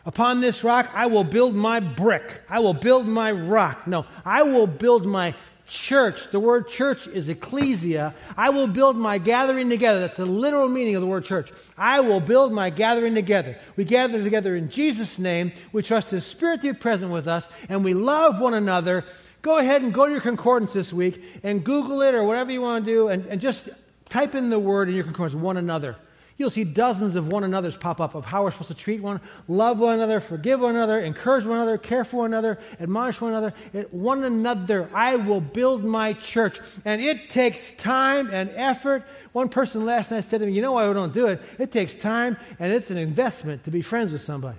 [0.05, 2.41] Upon this rock, I will build my brick.
[2.47, 3.87] I will build my rock.
[3.87, 5.33] No, I will build my
[5.67, 6.29] church.
[6.29, 8.13] The word church is ecclesia.
[8.37, 10.01] I will build my gathering together.
[10.01, 11.51] That's the literal meaning of the word church.
[11.75, 13.57] I will build my gathering together.
[13.75, 15.53] We gather together in Jesus' name.
[15.71, 19.05] We trust His Spirit to be present with us, and we love one another.
[19.41, 22.61] Go ahead and go to your concordance this week and Google it or whatever you
[22.61, 23.67] want to do, and, and just
[24.09, 25.95] type in the word in your concordance, one another.
[26.37, 29.21] You'll see dozens of one another's pop up of how we're supposed to treat one,
[29.47, 33.31] love one another, forgive one another, encourage one another, care for one another, admonish one
[33.31, 33.53] another.
[33.73, 36.59] Eh, one another, I will build my church.
[36.83, 39.03] And it takes time and effort.
[39.31, 41.41] One person last night said to me, You know why we don't do it?
[41.57, 44.57] It takes time and it's an investment to be friends with somebody.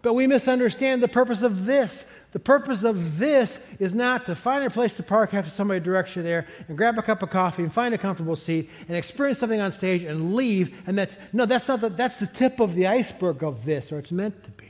[0.00, 2.06] But we misunderstand the purpose of this.
[2.32, 6.14] The purpose of this is not to find a place to park after somebody directs
[6.14, 9.40] you there and grab a cup of coffee and find a comfortable seat and experience
[9.40, 10.72] something on stage and leave.
[10.86, 13.98] And that's no, that's not the, that's the tip of the iceberg of this, or
[13.98, 14.66] it's meant to be.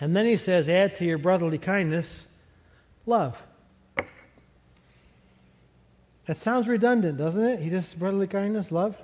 [0.00, 2.24] And then he says, add to your brotherly kindness
[3.04, 3.42] love.
[6.26, 7.60] That sounds redundant, doesn't it?
[7.60, 8.96] He just brotherly kindness, love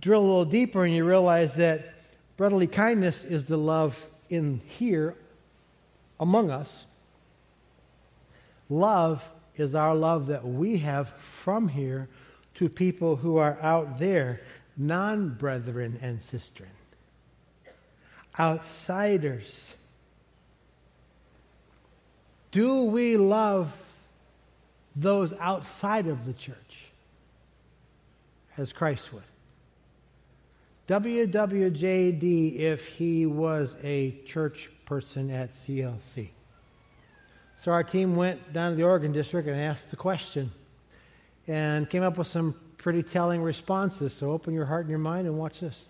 [0.00, 1.94] drill a little deeper and you realize that
[2.36, 5.14] brotherly kindness is the love in here
[6.20, 6.84] among us.
[8.68, 12.08] Love is our love that we have from here
[12.54, 14.40] to people who are out there,
[14.76, 16.66] non brethren and sistren,
[18.38, 19.74] outsiders.
[22.50, 23.82] Do we love
[24.94, 26.56] those outside of the church
[28.56, 29.22] as Christ would?
[30.88, 36.28] WWJD if he was a church person at CLC.
[37.58, 40.52] So our team went down to the Oregon district and asked the question
[41.48, 44.12] and came up with some pretty telling responses.
[44.12, 45.84] So open your heart and your mind and watch this.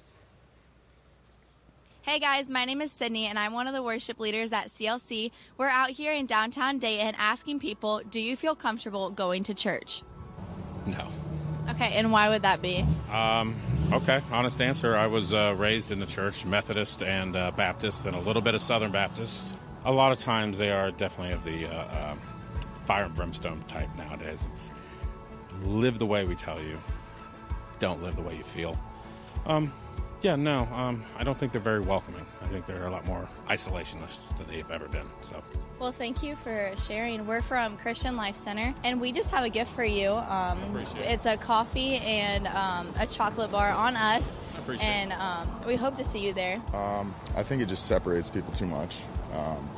[2.00, 5.32] Hey guys, my name is Sydney and I'm one of the worship leaders at CLC.
[5.58, 10.02] We're out here in downtown Dayton asking people, do you feel comfortable going to church?
[10.86, 11.08] No.
[11.70, 12.84] Okay, and why would that be?
[13.10, 13.56] Um,
[13.92, 14.96] okay, honest answer.
[14.96, 18.54] I was uh, raised in the church, Methodist and uh, Baptist, and a little bit
[18.54, 19.56] of Southern Baptist.
[19.84, 22.16] A lot of times they are definitely of the uh, uh
[22.84, 24.46] fire and brimstone type nowadays.
[24.50, 24.70] It's
[25.64, 26.78] live the way we tell you,
[27.80, 28.78] don't live the way you feel.
[29.44, 29.72] Um,
[30.22, 32.24] yeah, no, um, I don't think they're very welcoming.
[32.42, 35.06] I think they're a lot more isolationist than they've ever been.
[35.20, 35.42] So.
[35.78, 37.26] Well, thank you for sharing.
[37.26, 40.10] We're from Christian Life Center, and we just have a gift for you.
[40.10, 40.58] Um,
[41.00, 44.38] it's a coffee and um, a chocolate bar on us,
[44.80, 46.62] and um, we hope to see you there.
[46.72, 48.96] Um, I think it just separates people too much.
[49.34, 49.68] Um,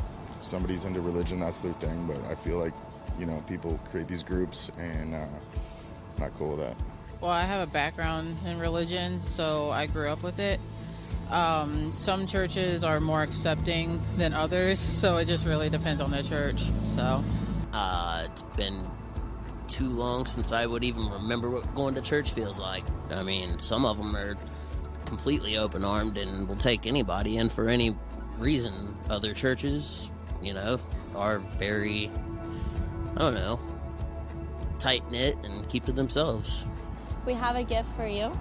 [0.41, 2.75] somebody's into religion, that's their thing, but I feel like,
[3.19, 5.27] you know, people create these groups and uh,
[6.21, 6.77] not cool with that.
[7.21, 10.61] Well, I have a background in religion, so I grew up with it.
[11.31, 16.23] Um, some churches are more accepting than others, so it just really depends on the
[16.23, 16.63] church.
[16.83, 17.23] So,
[17.73, 18.83] uh, it's been
[19.67, 22.85] too long since I would even remember what going to church feels like.
[23.11, 24.37] I mean, some of them are
[25.05, 27.95] completely open armed and will take anybody in for any
[28.39, 28.97] reason.
[29.11, 30.11] Other churches,
[30.43, 30.81] you know,
[31.15, 32.11] are very,
[33.17, 33.61] I don't know,
[34.79, 36.67] tight knit and keep to themselves.
[37.27, 38.33] We have a gift for you.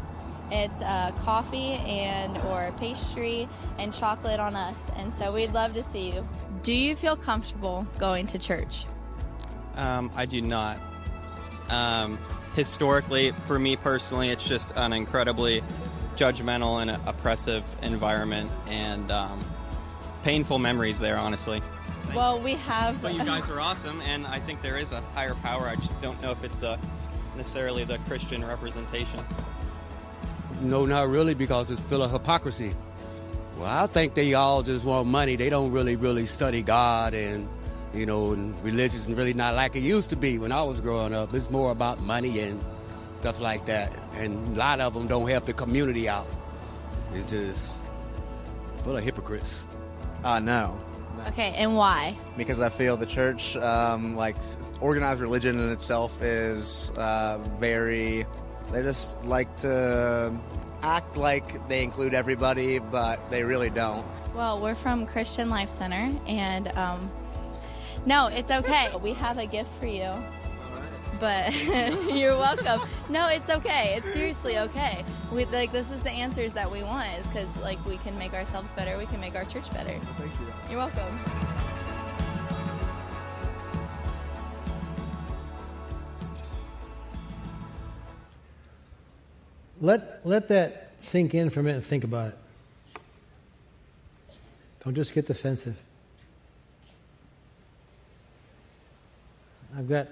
[0.49, 5.83] It's uh, coffee and or pastry and chocolate on us, and so we'd love to
[5.83, 6.27] see you.
[6.63, 8.85] Do you feel comfortable going to church?
[9.75, 10.79] Um, I do not.
[11.69, 12.17] Um,
[12.55, 15.61] historically, for me personally, it's just an incredibly
[16.15, 19.39] judgmental and oppressive environment, and um,
[20.23, 21.17] painful memories there.
[21.17, 21.61] Honestly.
[22.15, 23.01] Well, we have.
[23.01, 25.67] But you guys are awesome, and I think there is a higher power.
[25.67, 26.79] I just don't know if it's the
[27.35, 29.19] necessarily the Christian representation.
[30.61, 32.73] No, not really, because it's full of hypocrisy.
[33.59, 35.35] Well, I think they all just want money.
[35.35, 37.47] They don't really, really study God and,
[37.93, 40.79] you know, and religion is really not like it used to be when I was
[40.81, 41.33] growing up.
[41.33, 42.63] It's more about money and
[43.13, 43.97] stuff like that.
[44.15, 46.27] And a lot of them don't help the community out.
[47.13, 47.73] It's just
[48.83, 49.65] full of hypocrites.
[50.23, 50.77] Uh, no.
[51.29, 52.15] Okay, and why?
[52.37, 54.35] Because I feel the church, um, like
[54.81, 58.25] organized religion in itself, is uh, very.
[58.71, 60.35] They just like to
[60.83, 64.05] act like they include everybody, but they really don't.
[64.35, 67.11] Well, we're from Christian Life Center, and um,
[68.05, 68.89] no, it's okay.
[69.01, 70.11] We have a gift for you.
[71.19, 71.53] But
[72.13, 72.87] you're welcome.
[73.09, 73.95] No, it's okay.
[73.97, 75.03] It's seriously okay.
[75.31, 78.33] We like this is the answers that we want is because like we can make
[78.33, 78.97] ourselves better.
[78.97, 79.93] We can make our church better.
[79.93, 80.47] Thank you.
[80.69, 81.66] You're welcome.
[89.79, 92.37] Let, let that sink in for a minute and think about it.
[94.83, 95.77] Don't just get defensive.
[99.77, 100.07] I've got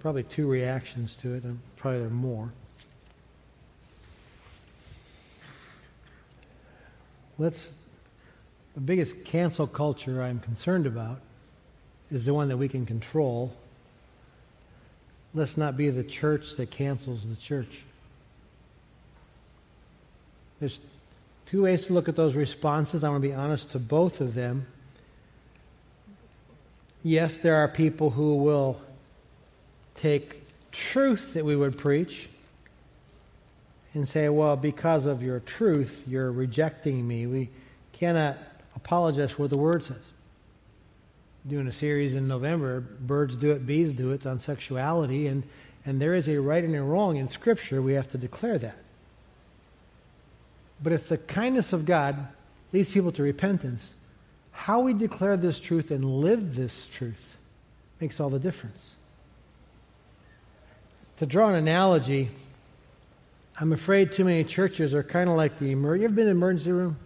[0.00, 2.52] probably two reactions to it, and probably there are more.
[7.38, 7.72] Let's,
[8.74, 11.20] the biggest cancel culture I'm concerned about
[12.10, 13.52] is the one that we can control.
[15.34, 17.82] Let's not be the church that cancels the church.
[20.60, 20.78] There's
[21.46, 23.04] two ways to look at those responses.
[23.04, 24.66] I want to be honest to both of them.
[27.02, 28.80] Yes, there are people who will
[29.94, 30.42] take
[30.72, 32.28] truth that we would preach
[33.94, 37.26] and say, well, because of your truth, you're rejecting me.
[37.26, 37.50] We
[37.92, 38.36] cannot
[38.76, 40.12] apologize for what the Word says.
[41.46, 45.44] Doing a series in November, Birds Do It, Bees Do It, on sexuality, and,
[45.86, 47.80] and there is a right and a wrong in Scripture.
[47.80, 48.76] We have to declare that.
[50.82, 52.28] But if the kindness of God
[52.72, 53.92] leads people to repentance,
[54.52, 57.36] how we declare this truth and live this truth
[58.00, 58.94] makes all the difference.
[61.18, 62.30] To draw an analogy,
[63.60, 66.02] I'm afraid too many churches are kind of like the emergency.
[66.02, 66.96] You been in emergency room?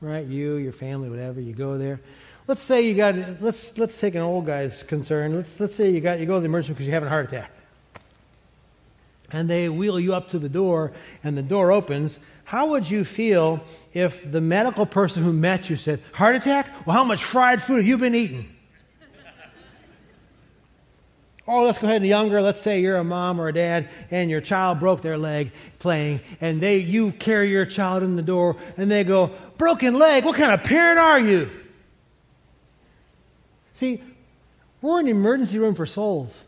[0.00, 0.26] Right?
[0.26, 2.00] You, your family, whatever, you go there.
[2.46, 5.34] Let's say you got let's let's take an old guy's concern.
[5.34, 7.08] Let's let's say you got you go to the emergency room because you have a
[7.08, 7.50] heart attack.
[9.30, 13.04] And they wheel you up to the door and the door opens how would you
[13.04, 16.86] feel if the medical person who met you said, Heart attack?
[16.86, 18.50] Well, how much fried food have you been eating?
[21.46, 24.30] Or let's go ahead and younger, let's say you're a mom or a dad and
[24.30, 28.56] your child broke their leg playing and they you carry your child in the door
[28.78, 30.24] and they go, "Broken leg?
[30.24, 31.50] What kind of parent are you?"
[33.74, 34.02] See,
[34.80, 36.42] we're an emergency room for souls.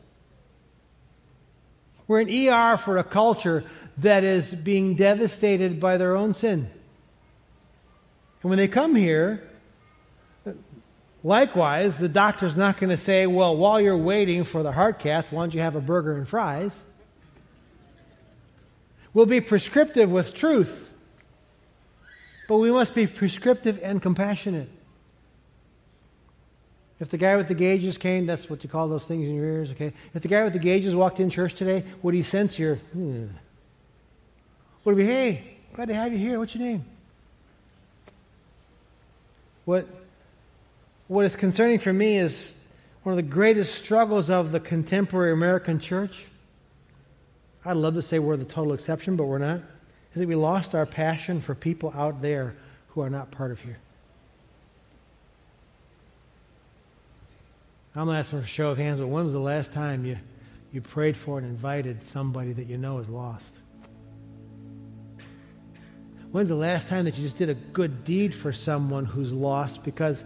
[2.08, 3.64] We're an ER for a culture
[3.98, 6.70] that is being devastated by their own sin.
[8.42, 9.42] And when they come here,
[11.24, 15.32] likewise, the doctor's not going to say, well, while you're waiting for the heart cath,
[15.32, 16.72] why don't you have a burger and fries?
[19.14, 20.92] We'll be prescriptive with truth,
[22.48, 24.68] but we must be prescriptive and compassionate.
[27.00, 29.44] If the guy with the gauges came, that's what you call those things in your
[29.44, 29.92] ears, okay?
[30.14, 33.26] If the guy with the gauges walked in church today, would he sense your, hmm,
[34.86, 35.42] would be, hey,
[35.74, 36.38] glad to have you here.
[36.38, 36.84] What's your name?
[39.64, 39.88] What,
[41.08, 42.54] what is concerning for me is
[43.02, 46.26] one of the greatest struggles of the contemporary American church,
[47.64, 49.60] I'd love to say we're the total exception, but we're not,
[50.12, 52.54] is that we lost our passion for people out there
[52.90, 53.78] who are not part of here.
[57.96, 60.16] I'm asking for a show of hands, but when was the last time you,
[60.72, 63.52] you prayed for and invited somebody that you know is lost?
[66.36, 69.82] When's the last time that you just did a good deed for someone who's lost
[69.82, 70.22] because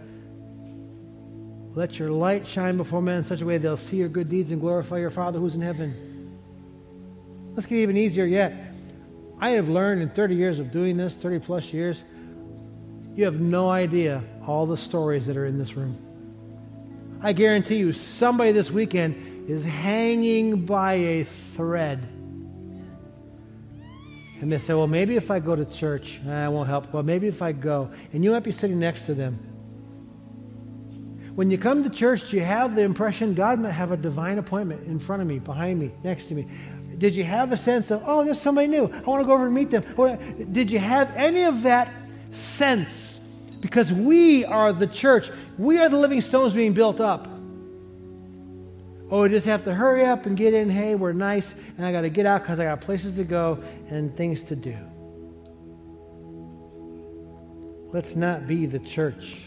[1.71, 4.51] let your light shine before men in such a way they'll see your good deeds
[4.51, 6.35] and glorify your Father who's in heaven?
[7.55, 8.53] Let's get even easier yet.
[9.39, 12.03] I have learned in 30 years of doing this, 30 plus years,
[13.15, 15.97] you have no idea all the stories that are in this room.
[17.21, 22.05] I guarantee you, somebody this weekend is hanging by a thread.
[24.41, 26.91] And they say, well, maybe if I go to church, eh, I won't help.
[26.91, 27.91] Well, maybe if I go.
[28.11, 29.39] And you might be sitting next to them.
[31.35, 34.87] When you come to church, you have the impression God might have a divine appointment
[34.87, 36.47] in front of me, behind me, next to me?
[36.97, 38.85] Did you have a sense of, oh, there's somebody new.
[38.85, 39.83] I want to go over and meet them.
[40.51, 41.93] Did you have any of that
[42.31, 43.19] sense?
[43.61, 45.29] Because we are the church.
[45.57, 47.27] We are the living stones being built up.
[49.11, 50.69] Oh, we just have to hurry up and get in.
[50.69, 53.61] Hey, we're nice, and I got to get out because I got places to go
[53.89, 54.77] and things to do.
[57.91, 59.41] Let's not be the church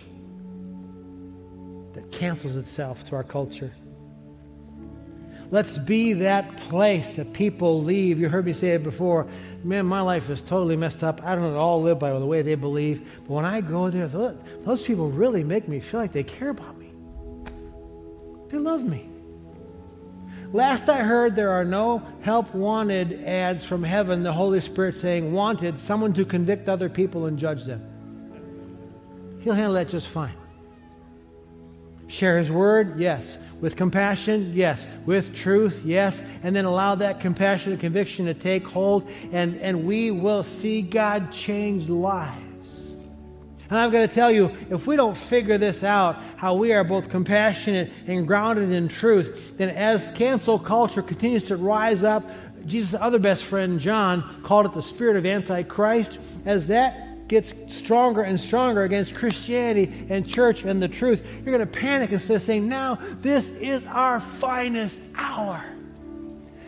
[1.95, 3.73] that cancels itself to our culture.
[5.51, 8.21] Let's be that place that people leave.
[8.21, 9.27] You heard me say it before.
[9.63, 11.25] Man, my life is totally messed up.
[11.25, 13.09] I don't at all live by the way they believe.
[13.21, 16.77] But when I go there, those people really make me feel like they care about
[16.79, 16.91] me.
[18.51, 19.09] They love me.
[20.55, 25.33] Last I heard, there are no help wanted ads from heaven, the Holy Spirit saying,
[25.33, 27.83] wanted someone to convict other people and judge them.
[29.41, 30.37] He'll handle that just fine.
[32.07, 33.01] Share His word?
[33.01, 33.37] Yes.
[33.61, 34.53] With compassion?
[34.55, 34.87] Yes.
[35.07, 35.83] With truth?
[35.85, 36.23] Yes.
[36.45, 40.83] And then allow that compassion and conviction to take hold, and, and we will see
[40.83, 42.54] God change lives.
[43.71, 46.85] And I'm going to tell you, if we don't figure this out, how we are
[46.85, 52.29] both compassionate and grounded in truth, then as cancel culture continues to rise up,
[52.67, 56.19] Jesus' other best friend, John, called it the spirit of Antichrist.
[56.45, 61.61] As that gets stronger and stronger against Christianity and church and the truth, you're going
[61.61, 65.65] to panic instead of saying, now this is our finest hour.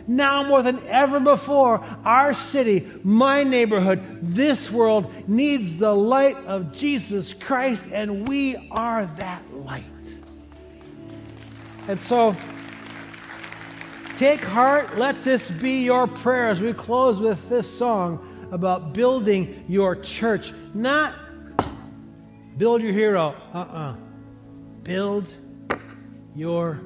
[0.07, 6.71] Now more than ever before, our city, my neighborhood, this world needs the light of
[6.71, 9.83] Jesus Christ, and we are that light.
[11.89, 12.35] And so,
[14.17, 14.97] take heart.
[14.97, 20.53] Let this be your prayer as we close with this song about building your church.
[20.73, 21.15] Not
[22.57, 23.35] build your hero.
[23.53, 23.77] Uh uh-uh.
[23.77, 23.95] uh.
[24.83, 25.27] Build
[26.33, 26.81] your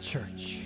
[0.00, 0.61] church.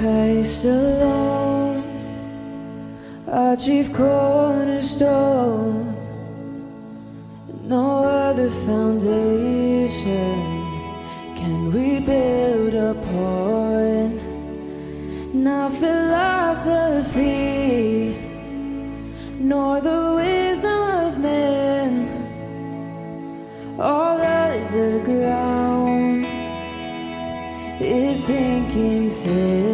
[0.00, 1.82] Christ alone,
[3.26, 5.92] our chief cornerstone,
[7.64, 9.90] no other foundation
[11.34, 14.20] can we build upon.
[15.34, 17.24] Not philosophy,
[19.40, 22.08] nor the wisdom of men,
[23.80, 26.24] all other ground
[27.80, 29.67] is sinking sand.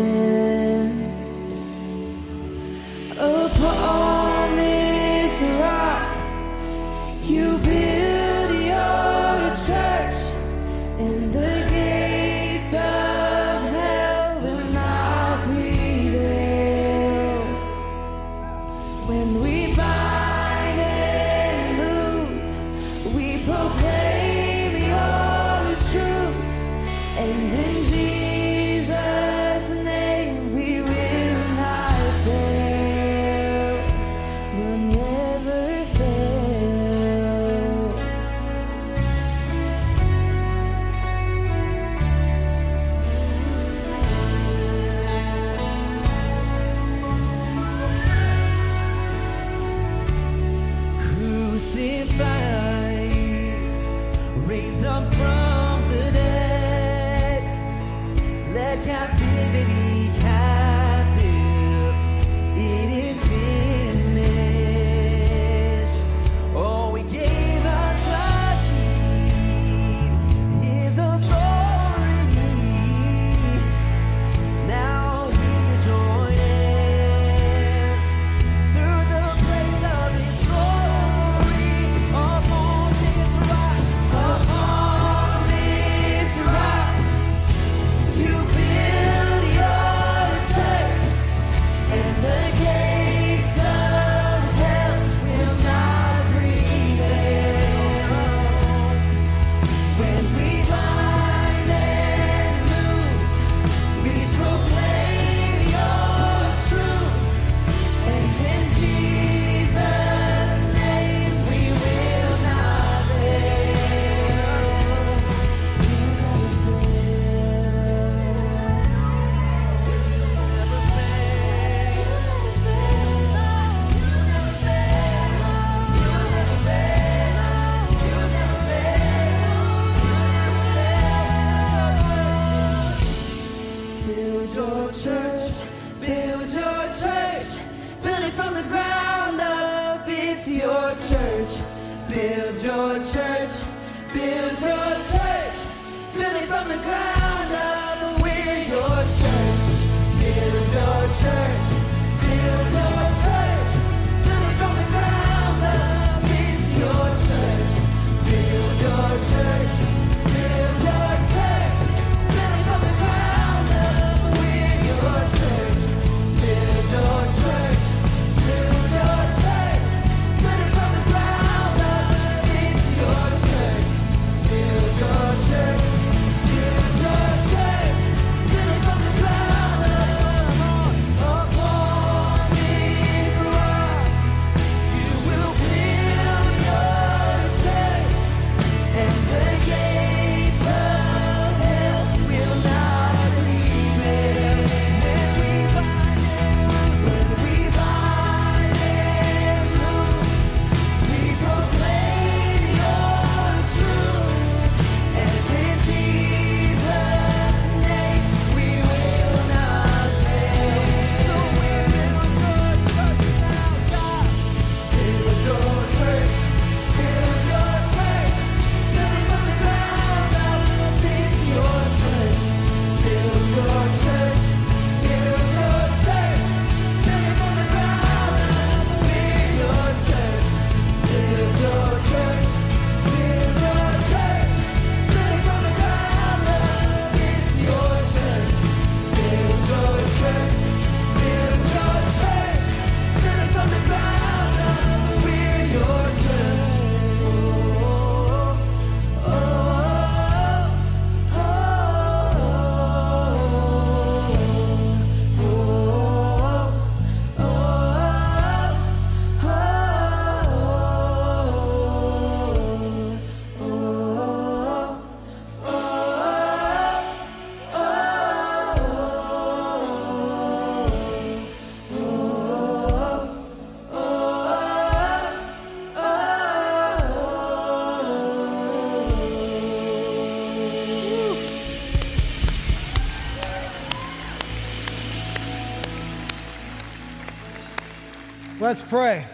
[288.75, 289.25] Let's pray.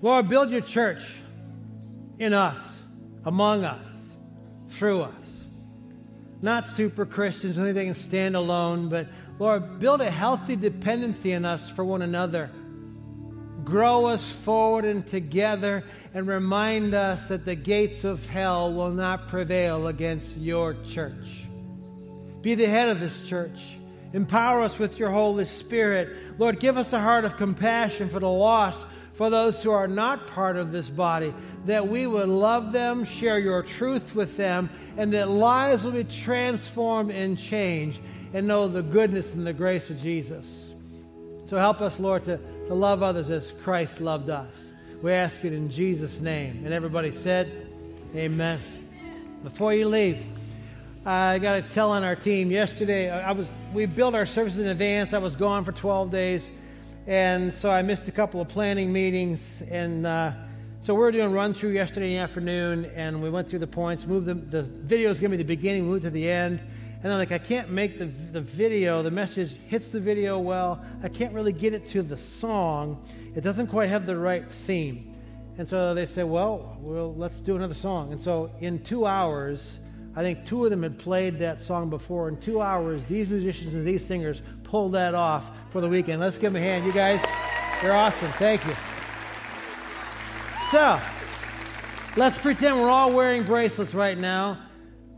[0.00, 1.02] Lord, build your church
[2.18, 2.58] in us,
[3.26, 3.86] among us,
[4.70, 5.44] through us.
[6.40, 9.06] Not super Christians, only they can stand alone, but
[9.38, 12.50] Lord, build a healthy dependency in us for one another.
[13.64, 15.84] Grow us forward and together
[16.14, 21.44] and remind us that the gates of hell will not prevail against your church.
[22.40, 23.77] Be the head of this church.
[24.12, 26.38] Empower us with your Holy Spirit.
[26.38, 30.28] Lord, give us a heart of compassion for the lost, for those who are not
[30.28, 31.34] part of this body,
[31.66, 36.04] that we would love them, share your truth with them, and that lives will be
[36.04, 38.00] transformed and changed
[38.32, 40.46] and know the goodness and the grace of Jesus.
[41.46, 44.54] So help us, Lord, to, to love others as Christ loved us.
[45.02, 46.62] We ask it in Jesus' name.
[46.64, 47.66] And everybody said,
[48.14, 48.60] Amen.
[49.42, 50.24] Before you leave,
[51.08, 53.10] I got to tell on our team yesterday.
[53.10, 55.14] I was we built our services in advance.
[55.14, 56.50] I was gone for 12 days,
[57.06, 59.62] and so I missed a couple of planning meetings.
[59.70, 60.32] And uh,
[60.82, 64.04] so we were doing run through yesterday afternoon, and we went through the points.
[64.04, 66.60] Moved the the video is going to be the beginning, moved to the end.
[67.02, 69.02] And I'm like, I can't make the the video.
[69.02, 70.84] The message hits the video well.
[71.02, 73.02] I can't really get it to the song.
[73.34, 75.14] It doesn't quite have the right theme.
[75.56, 78.12] And so they said, well, well, let's do another song.
[78.12, 79.78] And so in two hours.
[80.16, 82.28] I think two of them had played that song before.
[82.28, 86.20] In two hours, these musicians and these singers pulled that off for the weekend.
[86.20, 86.84] Let's give them a hand.
[86.84, 87.20] You guys,
[87.82, 88.28] you're awesome.
[88.32, 88.74] Thank you.
[90.70, 91.00] So,
[92.16, 94.58] let's pretend we're all wearing bracelets right now.